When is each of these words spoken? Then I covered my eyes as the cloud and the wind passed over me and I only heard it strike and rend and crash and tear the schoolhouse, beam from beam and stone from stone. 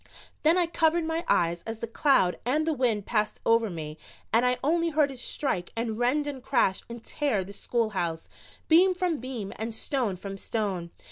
Then 0.41 0.57
I 0.57 0.65
covered 0.65 1.05
my 1.05 1.23
eyes 1.27 1.61
as 1.67 1.77
the 1.77 1.85
cloud 1.85 2.39
and 2.43 2.65
the 2.65 2.73
wind 2.73 3.05
passed 3.05 3.39
over 3.45 3.69
me 3.69 3.99
and 4.33 4.43
I 4.47 4.57
only 4.63 4.89
heard 4.89 5.11
it 5.11 5.19
strike 5.19 5.71
and 5.75 5.99
rend 5.99 6.25
and 6.25 6.41
crash 6.41 6.81
and 6.89 7.03
tear 7.03 7.43
the 7.43 7.53
schoolhouse, 7.53 8.27
beam 8.67 8.95
from 8.95 9.19
beam 9.19 9.53
and 9.57 9.75
stone 9.75 10.15
from 10.15 10.39
stone. 10.39 10.89